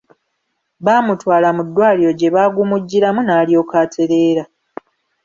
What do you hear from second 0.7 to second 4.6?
Baamutwala mu ddwaliro gye baagumugiramu n'alyoka atereera.